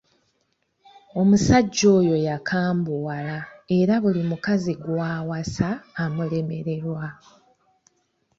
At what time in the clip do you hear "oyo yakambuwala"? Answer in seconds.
1.99-3.37